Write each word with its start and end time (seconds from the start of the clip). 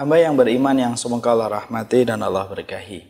Hamba 0.00 0.16
yang 0.16 0.32
beriman 0.32 0.72
yang 0.72 0.96
semoga 0.96 1.36
Allah 1.36 1.60
rahmati 1.60 2.08
dan 2.08 2.24
Allah 2.24 2.48
berkahi. 2.48 3.04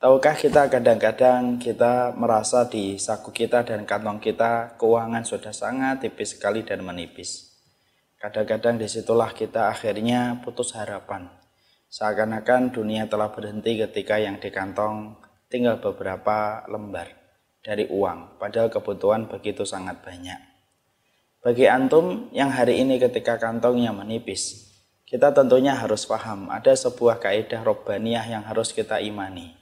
Tahukah 0.00 0.32
kita 0.32 0.72
kadang-kadang 0.72 1.60
kita 1.60 2.16
merasa 2.16 2.64
di 2.64 2.96
saku 2.96 3.28
kita 3.28 3.68
dan 3.68 3.84
kantong 3.84 4.16
kita 4.16 4.80
keuangan 4.80 5.28
sudah 5.28 5.52
sangat 5.52 6.00
tipis 6.00 6.32
sekali 6.32 6.64
dan 6.64 6.80
menipis. 6.88 7.52
Kadang-kadang 8.16 8.80
di 8.80 8.88
situlah 8.88 9.36
kita 9.36 9.68
akhirnya 9.68 10.40
putus 10.40 10.72
harapan. 10.72 11.28
Seakan-akan 11.92 12.72
dunia 12.72 13.04
telah 13.04 13.28
berhenti 13.28 13.76
ketika 13.84 14.16
yang 14.16 14.40
di 14.40 14.48
kantong 14.48 15.20
tinggal 15.52 15.84
beberapa 15.84 16.64
lembar 16.64 17.12
dari 17.60 17.84
uang, 17.92 18.40
padahal 18.40 18.72
kebutuhan 18.72 19.28
begitu 19.28 19.68
sangat 19.68 20.00
banyak. 20.00 20.40
Bagi 21.44 21.68
antum 21.68 22.32
yang 22.32 22.48
hari 22.48 22.80
ini 22.80 22.96
ketika 22.96 23.36
kantongnya 23.36 23.92
menipis, 23.92 24.69
kita 25.10 25.34
tentunya 25.34 25.74
harus 25.74 26.06
paham 26.06 26.46
ada 26.54 26.70
sebuah 26.70 27.18
kaidah 27.18 27.66
robbaniyah 27.66 28.30
yang 28.30 28.46
harus 28.46 28.70
kita 28.70 29.02
imani. 29.02 29.58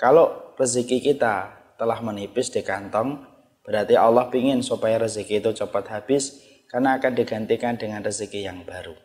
Kalau 0.00 0.56
rezeki 0.56 1.04
kita 1.04 1.52
telah 1.76 2.00
menipis 2.00 2.48
di 2.48 2.64
kantong, 2.64 3.20
berarti 3.60 4.00
Allah 4.00 4.32
ingin 4.32 4.64
supaya 4.64 4.96
rezeki 4.96 5.44
itu 5.44 5.52
cepat 5.52 5.84
habis 5.92 6.40
karena 6.72 6.96
akan 6.96 7.12
digantikan 7.12 7.76
dengan 7.76 8.00
rezeki 8.00 8.48
yang 8.48 8.64
baru. 8.64 8.96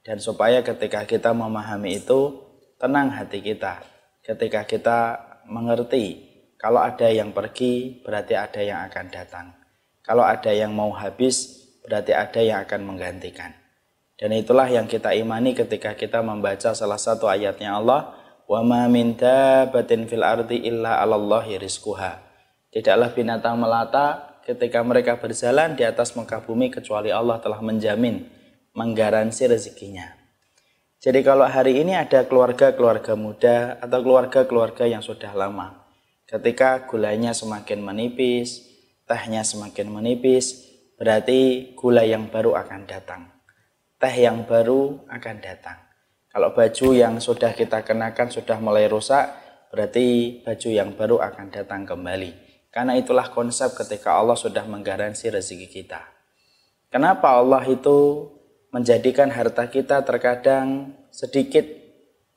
Dan 0.00 0.16
supaya 0.16 0.64
ketika 0.64 1.04
kita 1.04 1.36
memahami 1.36 2.00
itu, 2.00 2.40
tenang 2.80 3.12
hati 3.12 3.44
kita. 3.44 3.84
Ketika 4.24 4.64
kita 4.64 4.98
mengerti 5.44 6.24
kalau 6.56 6.80
ada 6.80 7.12
yang 7.12 7.36
pergi, 7.36 8.00
berarti 8.00 8.32
ada 8.32 8.64
yang 8.64 8.80
akan 8.88 9.06
datang. 9.12 9.52
Kalau 10.00 10.24
ada 10.24 10.48
yang 10.56 10.72
mau 10.72 10.88
habis, 10.96 11.68
berarti 11.84 12.16
ada 12.16 12.40
yang 12.40 12.64
akan 12.64 12.80
menggantikan. 12.88 13.67
Dan 14.18 14.34
itulah 14.34 14.66
yang 14.66 14.90
kita 14.90 15.14
imani 15.14 15.54
ketika 15.54 15.94
kita 15.94 16.26
membaca 16.26 16.74
salah 16.74 16.98
satu 16.98 17.30
ayatnya 17.30 17.78
Allah, 17.78 18.18
"Wa 18.50 18.66
ma 18.66 18.90
min 18.90 19.14
dabbatin 19.14 20.10
fil 20.10 20.26
ardi 20.26 20.66
illa 20.66 20.98
'alallahi 20.98 21.54
rizquha." 21.62 22.18
Tidaklah 22.74 23.14
binatang 23.14 23.54
melata 23.62 24.42
ketika 24.42 24.82
mereka 24.82 25.22
berjalan 25.22 25.78
di 25.78 25.86
atas 25.86 26.18
muka 26.18 26.42
bumi 26.42 26.66
kecuali 26.66 27.14
Allah 27.14 27.38
telah 27.38 27.62
menjamin, 27.62 28.26
menggaransi 28.74 29.54
rezekinya. 29.54 30.18
Jadi 30.98 31.22
kalau 31.22 31.46
hari 31.46 31.78
ini 31.78 31.94
ada 31.94 32.26
keluarga-keluarga 32.26 33.14
muda 33.14 33.78
atau 33.78 34.02
keluarga-keluarga 34.02 34.90
yang 34.90 34.98
sudah 34.98 35.30
lama, 35.30 35.86
ketika 36.26 36.90
gulanya 36.90 37.30
semakin 37.30 37.86
menipis, 37.86 38.66
tehnya 39.06 39.46
semakin 39.46 39.86
menipis, 39.94 40.66
berarti 40.98 41.70
gula 41.78 42.02
yang 42.02 42.26
baru 42.26 42.58
akan 42.58 42.82
datang 42.90 43.37
teh 43.98 44.14
yang 44.14 44.46
baru 44.46 45.02
akan 45.10 45.36
datang. 45.42 45.78
Kalau 46.30 46.54
baju 46.54 46.88
yang 46.94 47.18
sudah 47.18 47.50
kita 47.50 47.82
kenakan 47.82 48.30
sudah 48.30 48.62
mulai 48.62 48.86
rusak, 48.86 49.26
berarti 49.74 50.38
baju 50.46 50.68
yang 50.70 50.94
baru 50.94 51.18
akan 51.18 51.50
datang 51.50 51.82
kembali. 51.82 52.46
Karena 52.70 52.94
itulah 52.94 53.26
konsep 53.34 53.74
ketika 53.74 54.14
Allah 54.14 54.38
sudah 54.38 54.62
menggaransi 54.70 55.34
rezeki 55.34 55.66
kita. 55.66 55.98
Kenapa 56.94 57.42
Allah 57.42 57.66
itu 57.66 58.30
menjadikan 58.70 59.34
harta 59.34 59.66
kita 59.66 60.06
terkadang 60.06 60.94
sedikit, 61.10 61.66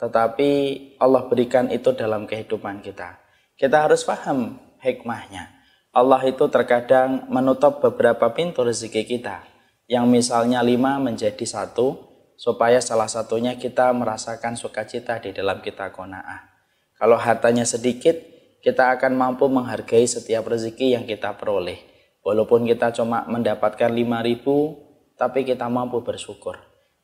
tetapi 0.01 0.49
Allah 0.97 1.29
berikan 1.29 1.69
itu 1.69 1.93
dalam 1.93 2.25
kehidupan 2.25 2.81
kita. 2.81 3.21
Kita 3.53 3.85
harus 3.85 4.01
paham 4.01 4.57
hikmahnya. 4.81 5.61
Allah 5.93 6.23
itu 6.25 6.47
terkadang 6.49 7.29
menutup 7.29 7.83
beberapa 7.83 8.31
pintu 8.33 8.63
rezeki 8.65 9.03
kita 9.05 9.50
yang 9.91 10.07
misalnya 10.07 10.63
lima 10.63 11.03
menjadi 11.03 11.43
satu, 11.43 11.99
supaya 12.39 12.79
salah 12.79 13.11
satunya 13.11 13.59
kita 13.59 13.91
merasakan 13.91 14.55
sukacita 14.55 15.19
di 15.19 15.35
dalam 15.35 15.59
kita 15.59 15.91
kona'ah. 15.91 16.47
Kalau 16.95 17.19
hartanya 17.19 17.67
sedikit, 17.67 18.15
kita 18.63 18.95
akan 18.95 19.19
mampu 19.19 19.51
menghargai 19.51 20.07
setiap 20.07 20.47
rezeki 20.47 20.95
yang 20.95 21.03
kita 21.03 21.35
peroleh. 21.35 21.83
Walaupun 22.23 22.63
kita 22.71 22.95
cuma 22.95 23.27
mendapatkan 23.27 23.91
lima 23.91 24.23
ribu, 24.23 24.79
tapi 25.19 25.43
kita 25.43 25.67
mampu 25.67 25.99
bersyukur. 26.07 26.55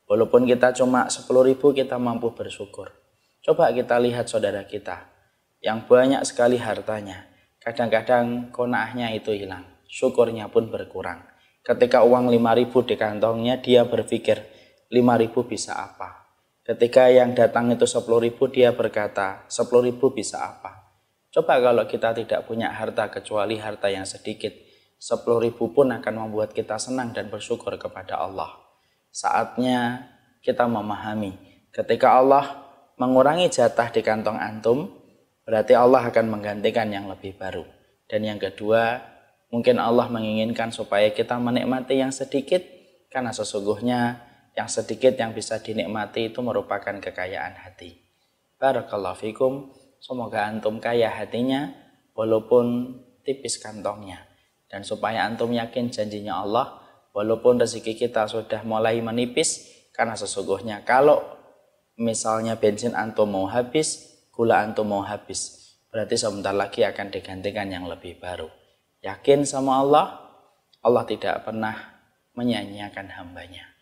Walaupun 0.08 0.48
kita 0.48 0.72
cuma 0.72 1.12
sepuluh 1.12 1.44
ribu, 1.44 1.76
kita 1.76 2.00
mampu 2.00 2.32
bersyukur. 2.32 2.88
Coba 3.44 3.68
kita 3.68 4.00
lihat 4.00 4.32
saudara 4.32 4.64
kita, 4.64 5.12
yang 5.60 5.84
banyak 5.84 6.24
sekali 6.24 6.56
hartanya. 6.56 7.28
Kadang-kadang 7.60 8.48
kona'ahnya 8.48 9.12
itu 9.12 9.36
hilang, 9.36 9.68
syukurnya 9.84 10.48
pun 10.48 10.72
berkurang. 10.72 11.36
Ketika 11.68 12.00
uang 12.00 12.32
5000 12.32 12.88
di 12.88 12.96
kantongnya, 12.96 13.60
dia 13.60 13.84
berpikir 13.84 14.40
5000 14.88 15.44
bisa 15.44 15.76
apa? 15.76 16.32
Ketika 16.64 17.12
yang 17.12 17.36
datang 17.36 17.68
itu 17.68 17.84
10.000 17.84 18.40
dia 18.48 18.72
berkata 18.72 19.44
10.000 19.52 20.00
bisa 20.16 20.40
apa? 20.40 20.96
Coba 21.28 21.60
kalau 21.60 21.84
kita 21.84 22.16
tidak 22.16 22.48
punya 22.48 22.72
harta 22.72 23.12
kecuali 23.12 23.60
harta 23.60 23.92
yang 23.92 24.08
sedikit, 24.08 24.56
10.000 24.96 25.52
pun 25.52 25.92
akan 25.92 26.14
membuat 26.24 26.56
kita 26.56 26.80
senang 26.80 27.12
dan 27.12 27.28
bersyukur 27.28 27.76
kepada 27.76 28.16
Allah. 28.16 28.48
Saatnya 29.12 30.08
kita 30.40 30.64
memahami 30.64 31.36
ketika 31.68 32.16
Allah 32.16 32.64
mengurangi 32.96 33.52
jatah 33.52 33.92
di 33.92 34.00
kantong 34.00 34.40
antum, 34.40 34.88
berarti 35.44 35.76
Allah 35.76 36.08
akan 36.08 36.32
menggantikan 36.32 36.88
yang 36.88 37.12
lebih 37.12 37.36
baru. 37.36 37.68
Dan 38.08 38.24
yang 38.24 38.40
kedua, 38.40 39.04
Mungkin 39.48 39.80
Allah 39.80 40.12
menginginkan 40.12 40.68
supaya 40.68 41.08
kita 41.08 41.40
menikmati 41.40 41.96
yang 41.96 42.12
sedikit 42.12 42.60
karena 43.08 43.32
sesungguhnya 43.32 44.20
yang 44.52 44.68
sedikit 44.68 45.16
yang 45.16 45.32
bisa 45.32 45.56
dinikmati 45.64 46.28
itu 46.28 46.44
merupakan 46.44 46.92
kekayaan 47.00 47.56
hati. 47.56 47.96
Barakallahu 48.60 49.16
fikum. 49.16 49.72
Semoga 49.98 50.46
antum 50.46 50.78
kaya 50.78 51.08
hatinya 51.08 51.72
walaupun 52.12 52.94
tipis 53.24 53.56
kantongnya. 53.56 54.28
Dan 54.68 54.84
supaya 54.84 55.24
antum 55.24 55.48
yakin 55.48 55.88
janjinya 55.88 56.44
Allah 56.44 56.84
walaupun 57.16 57.56
rezeki 57.56 57.96
kita 57.96 58.28
sudah 58.28 58.60
mulai 58.68 59.00
menipis 59.00 59.64
karena 59.96 60.12
sesungguhnya 60.12 60.84
kalau 60.84 61.24
misalnya 61.96 62.60
bensin 62.60 62.92
antum 62.92 63.32
mau 63.32 63.48
habis, 63.48 64.12
gula 64.28 64.60
antum 64.60 64.92
mau 64.92 65.02
habis, 65.02 65.72
berarti 65.88 66.20
sebentar 66.20 66.52
lagi 66.52 66.84
akan 66.84 67.08
digantikan 67.10 67.72
yang 67.72 67.88
lebih 67.88 68.20
baru 68.20 68.67
yakin 69.02 69.46
sama 69.46 69.82
Allah, 69.82 70.06
Allah 70.82 71.04
tidak 71.06 71.46
pernah 71.46 71.74
menyanyiakan 72.34 73.08
hambanya. 73.18 73.77